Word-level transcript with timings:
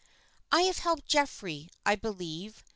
"I 0.51 0.63
have 0.63 0.79
helped 0.79 1.05
Geoffrey, 1.05 1.69
I 1.85 1.95
believe. 1.95 2.63